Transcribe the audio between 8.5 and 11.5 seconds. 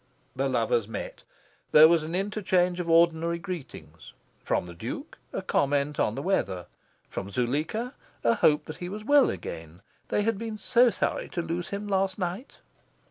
that he was well again they had been so sorry to